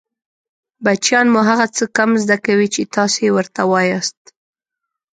[0.83, 4.19] بچیان مو هغه څه کم زده کوي چې تاسې يې ورته وایاست